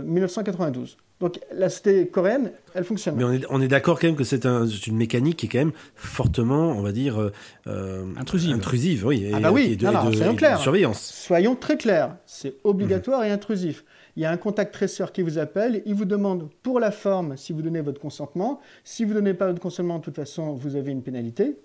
[0.05, 0.97] 1992.
[0.97, 3.15] Euh, Donc la société coréenne, elle fonctionne.
[3.15, 6.69] Mais on est, d'accord quand même que c'est une mécanique qui est quand même fortement,
[6.69, 7.31] on va dire, euh,
[7.67, 8.55] euh, intrusive.
[8.55, 9.05] intrusive.
[9.05, 9.25] oui.
[9.25, 10.59] Et, ah bah oui, soyons clairs.
[10.59, 11.01] surveillance.
[11.01, 12.15] Soyons très clairs.
[12.25, 13.83] C'est obligatoire et intrusif.
[14.15, 17.37] Il y a un contact traceur qui vous appelle, il vous demande pour la forme
[17.37, 18.59] si vous donnez votre consentement.
[18.83, 21.57] Si vous ne donnez pas votre consentement, de toute façon, vous avez une pénalité.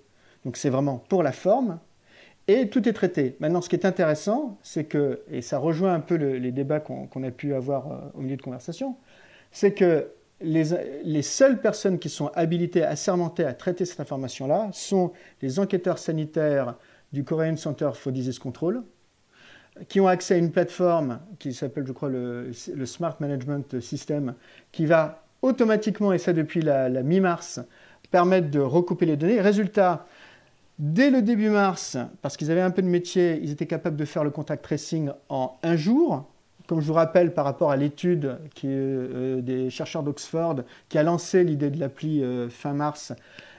[0.45, 1.81] Donc c'est vraiment pour la forme.
[2.49, 3.37] et tout est traité.
[3.41, 7.23] Maintenant, ce qui est intéressant, c'est que, et ça rejoint un peu les débats qu'on
[7.25, 8.97] a pu avoir euh, au milieu de conversation,
[9.51, 10.09] c'est que
[10.41, 10.65] les,
[11.03, 16.77] les, seules personnes qui sont habilitées, assermentées à traiter cette information-là sont les enquêteurs sanitaires
[17.13, 18.83] du Korean Center for Disease Control,
[19.89, 22.53] qui ont accès à une plateforme qui s'appelle, je crois, le,
[22.85, 24.35] Smart Management System,
[24.73, 27.61] qui va automatiquement, et ça depuis la, mi-mars,
[28.11, 29.41] permettre de recouper les données.
[29.41, 30.07] Résultat,
[30.79, 34.05] dès le début mars, parce qu'ils avaient un peu de métier, ils étaient capables de
[34.05, 36.25] faire le contact tracing en un jour.
[36.67, 40.57] Comme je vous rappelle, par rapport à l'étude euh, des chercheurs d'Oxford
[40.89, 43.12] qui a lancé l'idée de l'appli euh, fin mars,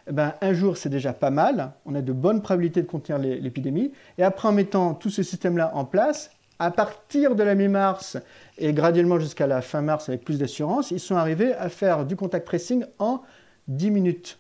[0.09, 1.73] eh ben, un jour, c'est déjà pas mal.
[1.85, 3.91] On a de bonnes probabilités de contenir l'épidémie.
[4.17, 8.17] Et après, en mettant tout ce système-là en place, à partir de la mi-mars
[8.57, 12.15] et graduellement jusqu'à la fin mars avec plus d'assurance, ils sont arrivés à faire du
[12.15, 13.21] contact tracing en
[13.67, 14.39] 10 minutes.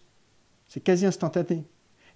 [0.67, 1.65] C'est quasi instantané.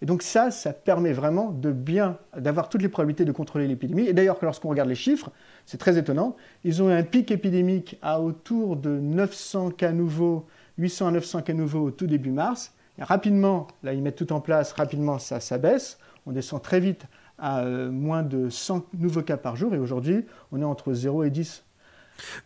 [0.02, 4.08] Et donc ça, ça permet vraiment de bien, d'avoir toutes les probabilités de contrôler l'épidémie.
[4.08, 5.30] Et d'ailleurs, lorsqu'on regarde les chiffres,
[5.68, 10.48] c'est très étonnant, ils ont eu un pic épidémique à autour de 900 cas nouveaux,
[10.80, 12.74] 800 à 900 cas nouveaux au tout début mars.
[13.02, 15.98] Rapidement, là, ils mettent tout en place, rapidement, ça, ça baisse.
[16.26, 17.06] On descend très vite
[17.40, 19.74] à euh, moins de 100 nouveaux cas par jour.
[19.74, 21.64] Et aujourd'hui, on est entre 0 et 10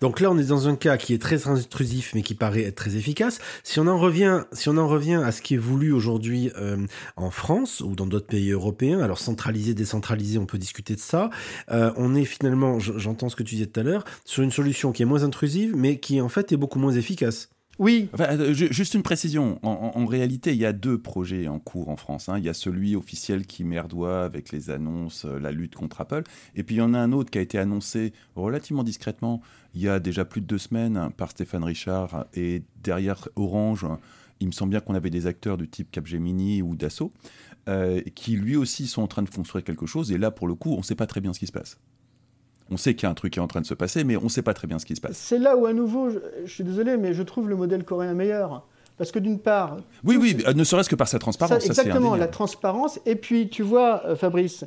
[0.02, 2.76] donc là, on est dans un cas qui est très intrusif, mais qui paraît être
[2.76, 3.40] très efficace.
[3.64, 6.86] Si on en revient, si on en revient à ce qui est voulu aujourd'hui euh,
[7.18, 11.30] en France ou dans d'autres pays européens, alors centralisé, décentralisé, on peut discuter de ça.
[11.72, 14.92] Euh, on est finalement, j'entends ce que tu disais tout à l'heure, sur une solution
[14.92, 17.50] qui est moins intrusive, mais qui en fait est beaucoup moins efficace.
[17.78, 18.10] Oui.
[18.20, 19.60] Euh, juste une précision.
[19.64, 22.30] En, réalité, il y a deux projets en cours en France.
[22.30, 22.38] Hein.
[22.38, 26.24] Il y a celui officiel qui merdoit avec les annonces, la lutte contre Apple.
[26.56, 29.42] Et puis il y en a un autre qui a été annoncé relativement discrètement
[29.76, 33.86] il y a déjà plus de deux semaines par Stéphane Richard et derrière Orange,
[34.40, 37.12] il me semble bien qu'on avait des acteurs du type Capgemini ou Dassault
[37.68, 40.56] euh, qui lui aussi sont en train de construire quelque chose et là pour le
[40.56, 41.78] coup on ne sait pas très bien ce qui se passe.
[42.72, 44.18] On sait qu'il y a un truc qui est en train de se passer, mais
[44.18, 45.18] on ne sait pas très bien ce qui se passe.
[45.18, 48.66] C'est là où, à nouveau, je, suis désolé, mais je trouve le modèle coréen meilleur.
[48.98, 49.78] Parce que d'une part.
[50.04, 51.66] Oui, oui, ne serait-ce que par sa transparence.
[51.66, 53.00] exactement, la transparence.
[53.06, 54.66] Et puis, tu vois, euh, Fabrice,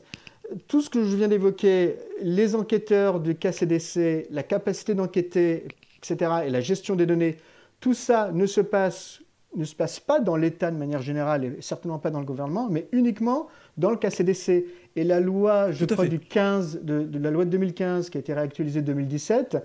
[0.68, 5.64] tout ce que je viens d'évoquer, les enquêteurs du KCDC, la capacité d'enquêter,
[6.02, 7.38] etc., et la gestion des données,
[7.80, 9.20] tout ça ne se passe,
[9.58, 12.68] ne se passe pas dans l'État de manière générale, et certainement pas dans le gouvernement,
[12.70, 14.66] mais uniquement dans le KCDC.
[14.96, 18.20] Et la loi, je crois, du 15, de, de, la loi de 2015, qui a
[18.20, 19.58] été réactualisée en 2017,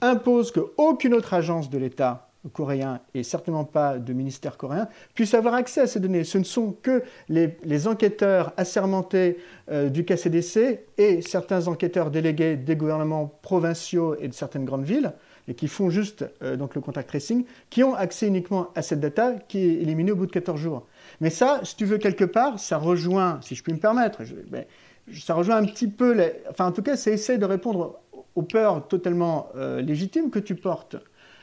[0.00, 5.54] impose qu'aucune autre agence de l'État coréen et certainement pas de ministère coréen puissent avoir
[5.54, 6.24] accès à ces données.
[6.24, 9.38] Ce ne sont que les, enquêteurs assermentés
[9.70, 15.12] euh, du KCDC et certains enquêteurs délégués des gouvernements provinciaux et de certaines grandes villes
[15.50, 19.34] et qui font juste euh, le contact tracing, qui ont accès uniquement à cette data
[19.48, 20.86] qui est éliminée au bout de 14 jours.
[21.20, 24.64] Mais ça, si tu veux quelque part, ça rejoint, si je puis me permettre, ben,
[25.12, 26.16] ça rejoint un petit peu,
[26.48, 27.98] enfin en tout cas, ça essaie de répondre
[28.36, 30.96] aux peurs totalement euh, légitimes que tu portes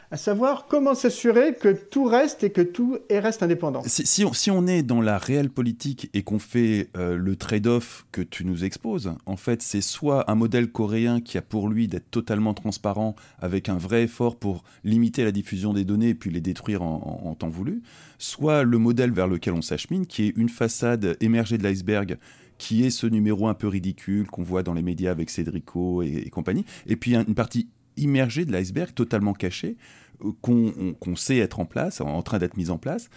[0.10, 3.84] à savoir comment s'assurer que tout reste et que tout reste indépendant.
[3.86, 8.46] Si, on, est dans la réelle politique et qu'on fait euh, le trade-off que tu
[8.46, 12.54] nous exposes, en fait, c'est soit un modèle coréen qui a pour lui d'être totalement
[12.54, 16.82] transparent avec un vrai effort pour limiter la diffusion des données et puis les détruire
[16.82, 17.84] en, temps voulu,
[18.18, 22.18] soit le modèle vers lequel on s'achemine, qui est une façade émergée de l'iceberg
[22.58, 26.24] qui est ce numéro un peu ridicule qu'on voit dans les médias avec Cédrico et,
[26.26, 27.68] et compagnie, et puis une partie
[27.98, 29.78] immergé de l'iceberg, totalement caché,
[30.24, 33.10] euh, qu'on sait être en place, en train d'être mis en place,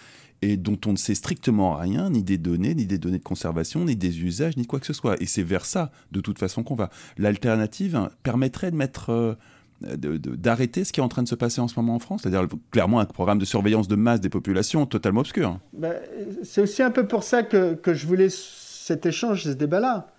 [0.42, 3.84] et dont on ne sait strictement rien, ni des données, ni des données de conservation,
[3.84, 5.20] ni des usages, ni quoi que ce soit.
[5.22, 6.90] Et c'est vers ça, de toute façon, qu'on va.
[7.18, 9.10] L'alternative permettrait de mettre...
[9.10, 9.34] Euh,
[9.82, 12.46] d'arrêter ce qui est en train de se passer en ce moment en France, c'est-à-dire
[12.70, 15.58] clairement un programme de surveillance de masse des populations totalement obscur.
[15.72, 15.94] Ben,
[16.42, 20.12] c'est aussi un peu pour ça que, que je voulais cet échange, ce débat-là.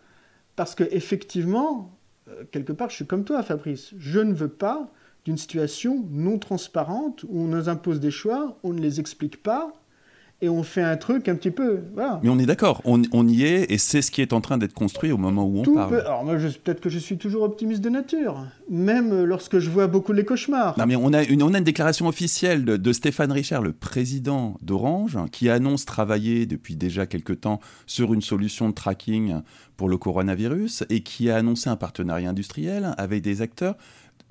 [0.56, 1.95] Parce qu'effectivement,
[2.52, 3.94] quelque part, je suis comme toi, Fabrice.
[3.98, 4.91] Je ne veux pas
[5.26, 9.74] d'une situation non transparente où on nous impose des choix, on ne les explique pas,
[10.41, 11.82] et on fait un truc un petit peu.
[11.95, 14.73] Mais on est d'accord, on, y est, et c'est ce qui est en train d'être
[14.73, 16.01] construit au moment où on parle.
[16.01, 20.13] alors moi, peut-être que je suis toujours optimiste de nature, même lorsque je vois beaucoup
[20.13, 20.77] les cauchemars.
[20.80, 23.71] Non, mais on a une, on a une déclaration officielle de, de Stéphane Richard, le
[23.71, 29.41] président d'Orange, qui annonce travailler depuis déjà quelque temps sur une solution de tracking
[29.77, 33.75] pour le coronavirus, et qui a annoncé un partenariat industriel avec des acteurs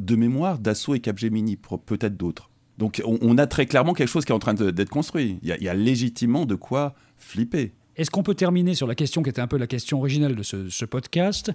[0.01, 2.50] de mémoire d'Assaut et Capgemini, peut-être d'autres.
[2.81, 5.38] Donc on, a très clairement quelque chose qui est en train d'être construit.
[5.43, 7.75] Il y, a, légitimement de quoi flipper.
[7.97, 10.43] Est-ce qu'on peut terminer sur la question qui était un peu la question originelle de
[10.43, 11.53] ce, podcast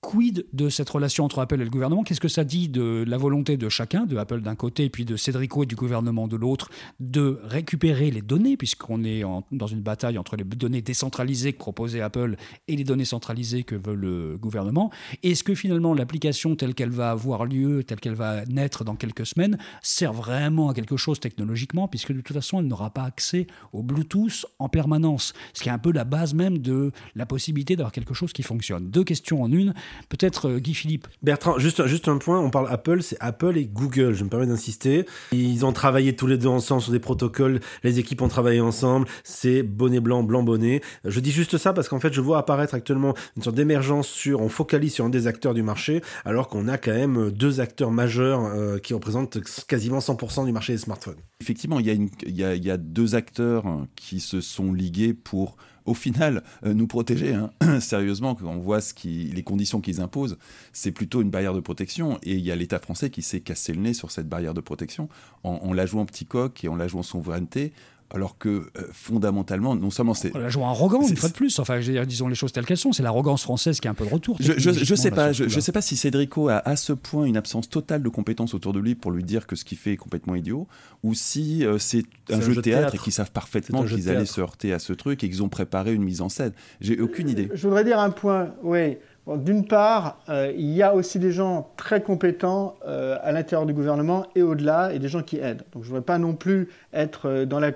[0.00, 2.04] Quid de cette relation entre Apple et le gouvernement?
[2.04, 5.04] Qu'est-ce que ça dit de la volonté de chacun, de Apple d'un côté et puis
[5.04, 9.80] de Cédrico et du gouvernement de l'autre, de récupérer les données, puisqu'on est dans une
[9.80, 12.36] bataille entre les données décentralisées que proposait Apple
[12.68, 14.92] et les données centralisées que veut le gouvernement?
[15.24, 19.26] Est-ce que finalement l'application telle qu'elle va avoir lieu, telle qu'elle va naître dans quelques
[19.26, 23.48] semaines, sert vraiment à quelque chose technologiquement, puisque de toute façon elle n'aura pas accès
[23.72, 27.74] au Bluetooth en permanence, ce qui est un peu la base même de la possibilité
[27.74, 28.90] d'avoir quelque chose qui fonctionne.
[28.90, 29.74] Deux questions en une.
[30.08, 31.06] Peut-être euh, Guy Philippe.
[31.22, 34.46] Bertrand, juste, juste un point, on parle Apple, c'est Apple et Google, je me permets
[34.46, 35.04] d'insister.
[35.32, 39.06] Ils ont travaillé tous les deux ensemble sur des protocoles, les équipes ont travaillé ensemble,
[39.24, 40.80] c'est bonnet blanc, blanc bonnet.
[41.04, 44.40] Je dis juste ça parce qu'en fait, je vois apparaître actuellement une sorte d'émergence sur,
[44.40, 47.90] on focalise sur un des acteurs du marché, alors qu'on a quand même deux acteurs
[47.90, 51.18] majeurs euh, qui représentent quasiment 100% du marché des smartphones.
[51.40, 53.64] Effectivement, il y, a il, y a, il y a deux acteurs
[53.96, 55.56] qui se sont ligués pour
[55.88, 57.34] au final, euh, nous protéger.
[57.34, 57.50] Hein.
[57.80, 60.38] Sérieusement, quand on voit les conditions qu'ils imposent,
[60.72, 62.18] c'est plutôt une barrière de protection.
[62.22, 64.60] Et il y a l'État français qui s'est cassé le nez sur cette barrière de
[64.60, 65.08] protection
[65.44, 67.72] en la jouant petit coq et en la jouant souveraineté
[68.10, 70.34] alors que euh, fondamentalement, non seulement c'est.
[70.34, 71.58] La joie arrogant, une fois de plus.
[71.58, 72.92] Enfin, disons les choses telles qu'elles sont.
[72.92, 74.36] C'est l'arrogance française qui est un peu de retour.
[74.40, 75.32] Je, je, sais pas.
[75.32, 78.72] Je, sais pas si Cédrico a à ce point une absence totale de compétences autour
[78.72, 80.66] de lui pour lui dire que ce qu'il fait est complètement idiot,
[81.02, 84.40] ou si euh, c'est un, jeu de théâtre, et qu'ils savent parfaitement qu'ils allaient se
[84.40, 86.52] heurter à ce truc et qu'ils ont préparé une mise en scène.
[86.80, 87.50] J'ai aucune idée.
[87.52, 88.54] Je voudrais dire un point.
[88.62, 88.96] Oui.
[89.36, 93.74] D'une part, euh, il y a aussi des gens très compétents euh, à l'intérieur du
[93.74, 95.64] gouvernement et au-delà, et des gens qui aident.
[95.72, 97.72] Donc je ne voudrais pas non plus être euh, dans la,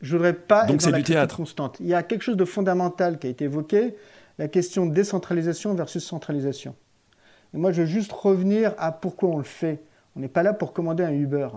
[0.00, 1.36] je voudrais pas Donc être dans la du théâtre.
[1.36, 1.78] constante.
[1.80, 3.96] Il y a quelque chose de fondamental qui a été évoqué,
[4.38, 6.76] la question de décentralisation versus centralisation.
[7.52, 9.82] Et moi, je veux juste revenir à pourquoi on le fait.
[10.14, 11.48] On n'est pas là pour commander un Uber.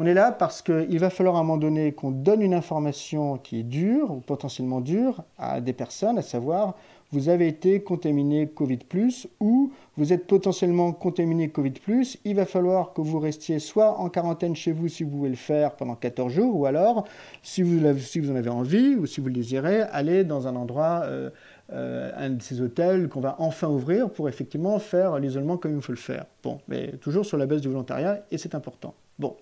[0.00, 3.36] On est là parce qu'il va falloir à un moment donné qu'on donne une information
[3.36, 6.76] qui est dure ou potentiellement dure à des personnes, à savoir
[7.10, 8.78] vous avez été contaminé Covid
[9.40, 11.72] ou vous êtes potentiellement contaminé Covid
[12.24, 15.34] il va falloir que vous restiez soit en quarantaine chez vous si vous pouvez le
[15.34, 17.02] faire pendant 14 jours, ou alors,
[17.42, 21.30] si vous, en avez envie ou si vous le désirez, aller dans un endroit, euh,
[21.72, 25.82] euh, un de ces hôtels qu'on va enfin ouvrir pour effectivement faire l'isolement comme il
[25.82, 26.26] faut le faire.
[26.44, 28.94] Bon, mais toujours sur la base du volontariat, et c'est important.
[29.18, 29.34] Bon.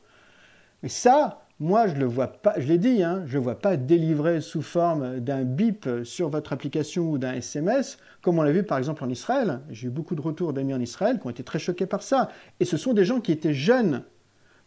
[0.82, 3.78] Mais ça, moi, je le vois pas, je l'ai dit, hein, je ne vois pas
[3.78, 8.62] délivré sous forme d'un bip sur votre application ou d'un SMS, comme on l'a vu
[8.62, 9.60] par exemple en Israël.
[9.70, 12.28] J'ai eu beaucoup de retours d'amis en Israël qui ont été très choqués par ça.
[12.60, 14.02] Et ce sont des gens qui étaient jeunes.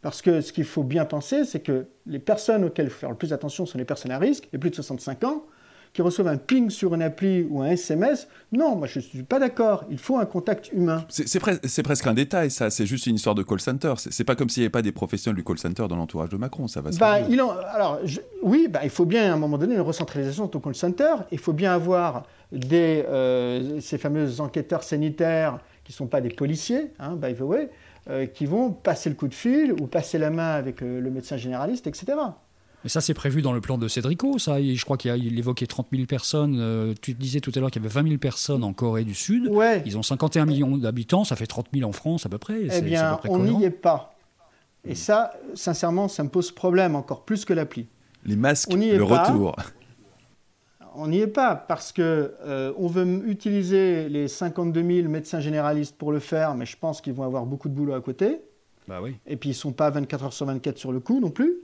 [0.02, 3.10] Parce que ce qu'il faut bien penser, c'est que les personnes auxquelles il faut faire
[3.10, 5.44] le plus attention sont les personnes à risque, les plus de 65 ans,
[5.94, 8.28] qui reçoivent un ping sur une appli ou un SMS.
[8.52, 9.86] Non, moi je ne suis pas d'accord.
[9.90, 11.06] Il faut un contact humain.
[11.10, 12.70] C'est presque un détail, ça.
[12.70, 13.94] C'est juste une histoire de call center.
[13.98, 16.38] C'est pas comme s'il n'y avait pas des professionnels du call center dans l'entourage de
[16.38, 16.68] Macron.
[16.68, 16.92] Ça va.
[17.00, 18.00] Bah, il en, alors
[18.44, 21.16] oui, bah, il faut bien à un moment donné une recentralisation de ton call center.
[21.32, 26.30] Il faut bien avoir des, euh, ces fameux enquêteurs sanitaires qui ne sont pas des
[26.30, 27.70] policiers, hein, by the way,
[28.10, 31.12] euh, qui vont passer le coup de fil ou passer la main avec euh, le
[31.12, 32.18] médecin généraliste, etc.
[32.84, 34.62] Mais ça, c'est prévu dans le plan de Cédrico, ça.
[34.62, 36.58] Je crois qu'il évoquait 30 000 personnes.
[36.60, 39.14] Euh, tu disais tout à l'heure qu'il y avait 20 000 personnes en Corée du
[39.16, 39.48] Sud.
[39.48, 39.84] Ouais.
[39.86, 42.68] Ils ont 51 millions d'habitants, ça fait 30 000 en France à peu près.
[42.72, 44.16] Eh bien, on n'y est pas.
[44.86, 47.88] Et ça, sincèrement, ça me pose problème encore plus que l'appli.
[48.26, 49.56] Les masques, le retour.
[50.96, 55.96] On n'y est pas parce que euh, on veut utiliser les 52 000 médecins généralistes
[55.98, 58.42] pour le faire, mais je pense qu'ils vont avoir beaucoup de boulot à côté.
[58.88, 59.16] Bah oui.
[59.28, 61.60] Et puis ils sont pas 24 heures sur 24 sur le coup non plus.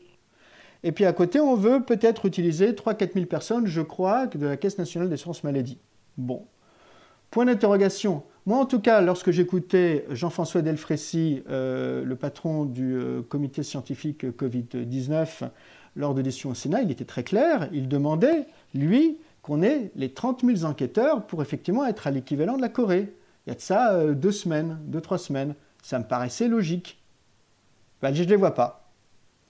[0.86, 4.56] Et puis à côté, on veut peut-être utiliser 3-4 000 personnes, je crois, de la
[4.56, 5.80] Caisse nationale d'assurance maladie.
[6.15, 6.45] Bon.
[7.32, 8.21] Point d'interrogation.
[8.45, 14.26] Moi, en tout cas, lorsque j'écoutais Jean-François Delfrécy, euh, le patron du euh, comité scientifique
[14.26, 15.50] Covid-19,
[15.95, 17.67] lors de l'audition au Sénat, il était très clair.
[17.74, 18.45] Il demandait,
[18.76, 23.12] lui, qu'on ait les 30 000 enquêteurs pour effectivement être à l'équivalent de la Corée.
[23.48, 25.56] Il y a de ça euh, deux semaines, deux, trois semaines.
[25.82, 27.02] Ça me paraissait logique.
[28.04, 28.88] Ben, je ne les vois pas.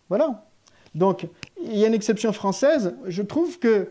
[0.07, 0.45] Voilà.
[0.95, 1.27] Donc,
[1.61, 2.95] il y a une exception française.
[3.05, 3.89] Je trouve que,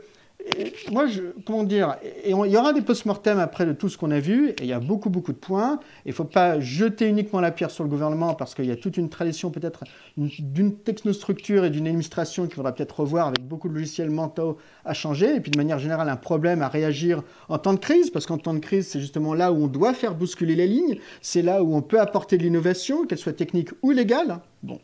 [0.91, 4.21] moi, je, comment dire, il y aura des post-mortem après de tout ce qu'on a
[4.21, 5.81] vu, et il y a beaucoup, beaucoup de points.
[6.05, 8.77] Il ne faut pas jeter uniquement la pierre sur le gouvernement, parce qu'il y a
[8.77, 9.85] toute une tradition peut-être
[10.17, 14.93] d'une technostructure et d'une administration qu'il faudra peut-être revoir avec beaucoup de logiciels mentaux à
[14.93, 18.27] changer, et puis de manière générale, un problème à réagir en temps de crise, parce
[18.27, 21.43] qu'en temps de crise, c'est justement là où on doit faire bousculer les lignes, c'est
[21.43, 24.41] là où on peut apporter de l'innovation, qu'elle soit technique ou légale.
[24.63, 24.79] Bon,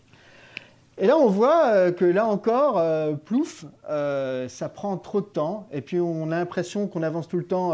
[1.01, 5.27] et là, on voit euh, que là encore, euh, plouf, euh, ça prend trop de
[5.27, 5.67] temps.
[5.73, 7.73] Et puis, on a l'impression qu'on avance tout le temps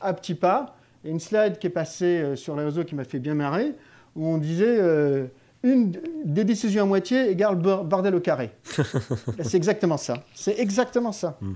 [0.00, 0.76] à petits pas.
[1.04, 3.74] Et une slide qui est passée sur les réseaux qui m'a fait bien marrer,
[4.14, 4.78] où on disait
[5.62, 5.92] une
[6.24, 8.50] des décisions à moitié égale bordel au carré.
[9.42, 10.14] C'est exactement ça.
[10.34, 11.36] C'est exactement ça.
[11.40, 11.54] Hmm.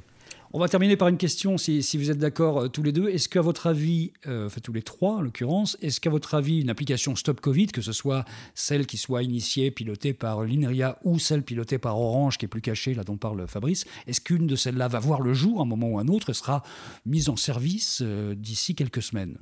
[0.54, 3.08] On va terminer par une question, si, vous êtes d'accord euh, tous les deux.
[3.08, 6.60] Est-ce qu'à votre avis, euh, enfin tous les trois en l'occurrence, est-ce qu'à votre avis,
[6.60, 11.18] une application Stop Covid, que ce soit celle qui soit initiée, pilotée par l'INRIA ou
[11.18, 14.54] celle pilotée par Orange, qui est plus cachée, là dont parle Fabrice, est-ce qu'une de
[14.54, 16.62] celles-là va voir le jour à un moment ou un autre et sera
[17.06, 19.38] mise en service euh, d'ici quelques semaines?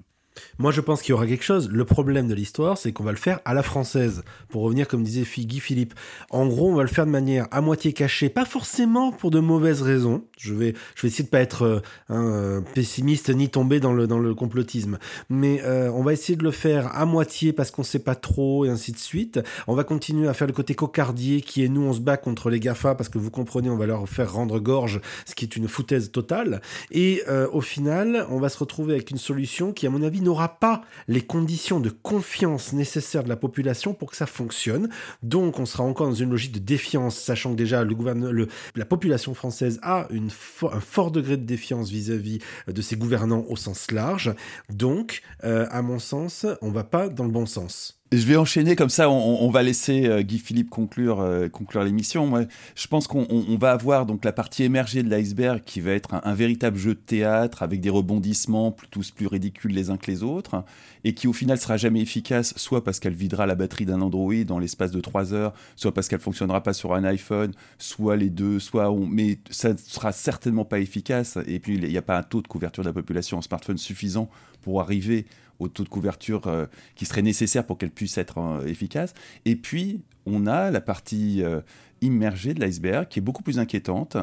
[0.59, 1.69] Moi, je pense qu'il y aura quelque chose.
[1.71, 4.23] Le problème de l'histoire, c'est qu'on va le faire à la française.
[4.49, 5.95] Pour revenir, comme disait Guy Philippe.
[6.31, 9.41] En gros, on va le faire de manière à moitié cachée, pas forcément pour de
[9.41, 10.25] mauvaises raisons.
[10.39, 14.19] Je vais, je vais essayer de pas être un pessimiste ni tomber dans le, dans
[14.19, 14.99] le complotisme.
[15.29, 18.65] Mais euh, on va essayer de le faire à moitié parce qu'on sait pas trop
[18.65, 19.41] et ainsi de suite.
[19.67, 22.51] On va continuer à faire le côté cocardier qui est nous, on se bat contre
[22.51, 25.57] les GAFA parce que vous comprenez, on va leur faire rendre gorge, ce qui est
[25.57, 26.61] une foutaise totale.
[26.91, 27.23] Et
[27.53, 30.83] au final, on va se retrouver avec une solution qui, à mon avis, n'aura pas
[31.09, 34.89] les conditions de confiance nécessaires de la population pour que ça fonctionne.
[35.23, 39.35] Donc on sera encore dans une logique de défiance, sachant que déjà le la population
[39.35, 44.35] française a un fort degré de défiance vis-à-vis de ses gouvernants au sens large.
[44.71, 48.00] Donc, euh, à mon sens, on va pas dans le bon sens.
[48.13, 52.45] Je vais enchaîner comme ça, on, va laisser euh, Guy Philippe conclure, euh, conclure l'émission.
[52.75, 56.35] Je pense qu'on va avoir donc la partie émergée de l'iceberg qui va être un,
[56.35, 60.65] véritable jeu de théâtre avec des rebondissements tous plus ridicules les uns que les autres
[61.05, 64.43] et qui au final sera jamais efficace, soit parce qu'elle videra la batterie d'un Android
[64.45, 68.29] dans l'espace de 3 heures, soit parce qu'elle fonctionnera pas sur un iPhone, soit les
[68.31, 69.07] deux, soit on...
[69.07, 71.39] mais ça ne sera certainement pas efficace.
[71.47, 73.79] Et puis il n'y a pas un taux de couverture de la population en smartphone
[73.79, 74.29] suffisant
[74.63, 75.27] pour arriver
[75.61, 79.15] au taux de couverture euh, qui serait nécessaire pour qu'elle puisse être euh, efficace.
[79.45, 81.61] Et puis, on a la partie euh,
[82.01, 84.17] immergée de l'iceberg qui est beaucoup plus inquiétante,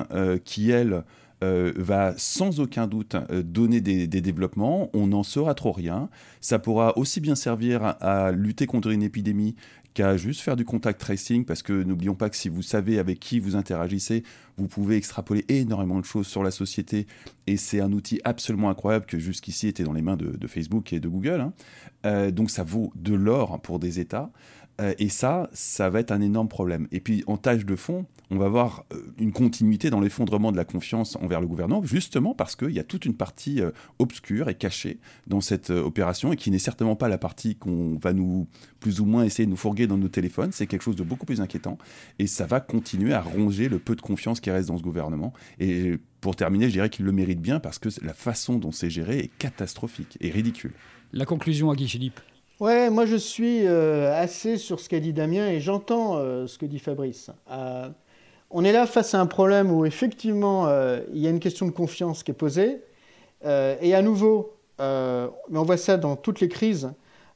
[0.43, 1.03] qui, elle,
[1.41, 4.89] va sans aucun doute donner des, développements.
[4.93, 6.09] On n'en saura trop rien.
[6.41, 9.55] Ça pourra aussi bien servir à lutter contre une épidémie
[9.97, 13.19] qu'à juste faire du contact tracing, parce que n'oublions pas que si vous savez avec
[13.19, 14.21] qui vous interagissez,
[14.55, 17.07] vous pouvez extrapoler énormément de choses sur la société,
[17.47, 20.99] et c'est un outil absolument incroyable que jusqu'ici était dans les mains de, Facebook et
[20.99, 21.41] de Google.
[21.41, 21.53] Hein.
[22.05, 24.29] Euh, donc ça vaut de l'or pour des États.
[24.79, 26.87] Euh, et ça, ça va être un énorme problème.
[26.91, 30.57] Et puis en tâche de fond, on va voir euh, une continuité dans l'effondrement de
[30.57, 34.49] la confiance envers le gouvernement, justement parce qu'il y a toute une partie euh, obscure
[34.49, 38.47] et cachée dans cette opération et qui n'est certainement pas la partie qu'on va nous
[38.79, 40.51] plus ou moins essayer de nous fourguer dans nos téléphones.
[40.51, 41.77] C'est quelque chose de beaucoup plus inquiétant
[42.19, 45.33] et ça va continuer à ronger le peu de confiance qui reste dans ce gouvernement.
[45.59, 48.89] Et pour terminer, je dirais qu'il le mérite bien parce que la façon dont c'est
[48.89, 50.73] géré est catastrophique et ridicule.
[51.13, 52.19] La conclusion à Guy Philippe.
[52.59, 56.57] Ouais, moi je suis euh, assez sur ce qu'a dit Damien et j'entends euh, ce
[56.57, 57.29] que dit Fabrice.
[57.51, 57.87] Euh,
[58.49, 60.67] on est là face à un problème où effectivement
[61.13, 62.81] il y a une question de confiance qui est posée.
[63.43, 66.89] et à nouveau, mais on voit ça dans toutes les crises,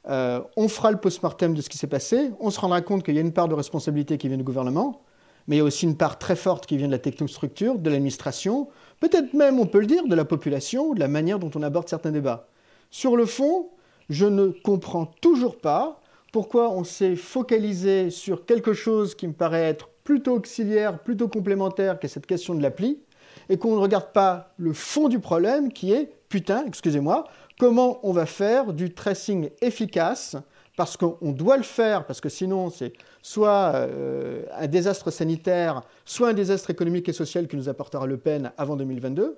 [0.07, 3.17] on fera le post-mortem de ce qui s'est passé, on se rendra compte qu'il y
[3.17, 5.01] a une part de responsabilité qui vient du gouvernement,
[5.47, 7.89] mais il y a aussi une part très forte qui vient de la technostructure, de
[7.89, 8.69] l'administration,
[9.01, 11.89] peut-être même, on peut le dire, de la population, de la manière dont on aborde
[11.89, 12.47] certains débats.
[12.89, 13.67] Sur le fond,
[14.12, 16.02] je ne comprends toujours pas
[16.34, 21.97] pourquoi on s'est focalisé sur quelque chose qui me paraît être plutôt auxiliaire, plutôt complémentaire
[21.97, 23.00] qu'à cette question de l'appli,
[23.47, 27.26] et qu'on ne regarde pas le fond du problème qui est, putain, excusez-moi,
[27.58, 30.36] comment on va faire du tracing efficace,
[30.76, 36.30] parce qu'on doit le faire, parce que sinon c'est soit euh, un désastre sanitaire, soit
[36.30, 39.38] un désastre économique et social qui nous apportera Le Pen avant 2022.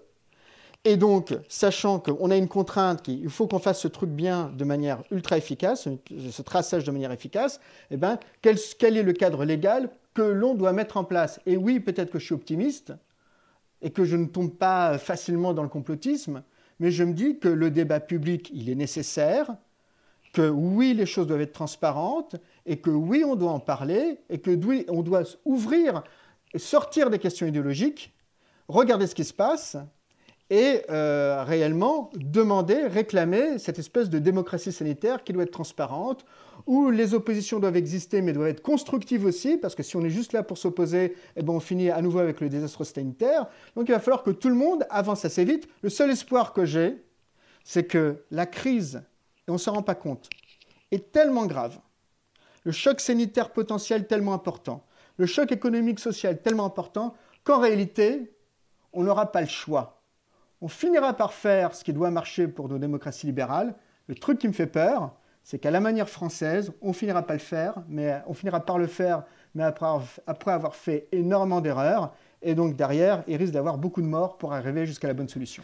[0.86, 4.66] Et donc, sachant qu'on a une contrainte, qu'il faut qu'on fasse ce truc bien de
[4.66, 8.58] manière ultra efficace, ce traçage de manière efficace, eh ben, quel,
[8.98, 11.40] est le cadre légal que l'on doit mettre en place?
[11.46, 12.94] Et oui, peut-être que je suis optimiste
[13.82, 16.44] et que je ne tombe pas facilement dans le complotisme,
[16.80, 19.56] mais je me dis que le débat public, il est nécessaire,
[20.34, 24.40] que oui, les choses doivent être transparentes, et que oui, on doit en parler, et
[24.40, 26.04] que oui, on doit ouvrir,
[26.58, 28.14] sortir des questions idéologiques,
[28.68, 29.78] regarder ce qui se passe,
[30.50, 36.26] et euh, réellement demander, réclamer cette espèce de démocratie sanitaire qui doit être transparente,
[36.68, 40.10] où les oppositions doivent exister mais doivent être constructives aussi, parce que si on est
[40.10, 43.48] juste là pour s'opposer, eh ben on finit à nouveau avec le désastre sanitaire.
[43.76, 45.68] Donc il va falloir que tout le monde avance assez vite.
[45.82, 47.04] Le seul espoir que j'ai,
[47.64, 49.02] c'est que la crise,
[49.48, 50.30] et on ne s'en rend pas compte,
[50.92, 51.80] est tellement grave,
[52.64, 54.86] le choc sanitaire potentiel tellement important,
[55.18, 58.34] le choc économique social tellement important, qu'en réalité,
[58.94, 60.03] on n'aura pas le choix
[60.64, 63.76] on finira par faire ce qui doit marcher pour nos démocraties libérales.
[64.08, 65.12] Le truc qui me fait peur,
[65.44, 68.88] c'est qu'à la manière française, on finira pas le faire, mais on finira par le
[68.88, 69.24] faire,
[69.56, 69.86] mais après,
[70.26, 72.14] après avoir fait énormément d'erreurs.
[72.42, 75.64] Et donc derrière, il risque d'avoir beaucoup de morts pour arriver jusqu'à la bonne solution.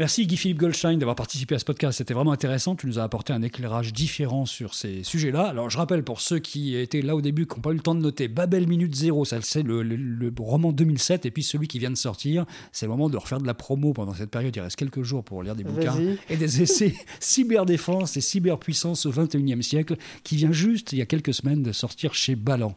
[0.00, 1.98] Merci Guy-Philippe Goldstein d'avoir participé à ce podcast.
[1.98, 2.74] C'était vraiment intéressant.
[2.74, 5.42] Tu nous as apporté un éclairage différent sur ces sujets-là.
[5.42, 7.80] Alors, je rappelle pour ceux qui étaient là au début, qui n'ont pas eu le
[7.80, 11.26] temps de noter, Babel Minute Zéro, ça c'est le, le, le, roman 2007.
[11.26, 13.92] Et puis celui qui vient de sortir, c'est le moment de refaire de la promo
[13.92, 14.56] pendant cette période.
[14.56, 15.94] Il reste quelques jours pour lire des bouquins
[16.30, 21.06] et des essais cyberdéfense et cyberpuissance au 21e siècle, qui vient juste il y a
[21.06, 22.74] quelques semaines de sortir chez Ballant.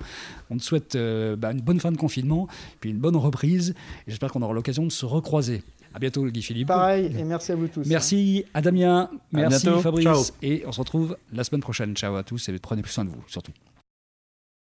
[0.49, 2.49] On te souhaite euh, bah, une bonne fin de confinement,
[2.81, 3.75] puis une bonne reprise.
[4.07, 5.63] J'espère qu'on aura l'occasion de se recroiser.
[5.93, 6.67] À bientôt, Guy Philippe.
[6.67, 7.85] Pareil, et merci à vous tous.
[7.85, 11.95] Merci à Damien, merci Fabrice, et on se retrouve la semaine prochaine.
[11.95, 13.51] Ciao à tous et prenez plus soin de vous, surtout.